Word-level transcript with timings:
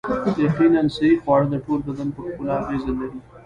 یقیناً 0.45 0.81
صحي 0.95 1.13
خواړه 1.23 1.45
د 1.49 1.55
ټول 1.65 1.79
بدن 1.87 2.07
په 2.15 2.21
ښکلا 2.27 2.53
اغیزه 2.61 2.91
لري 2.99 3.19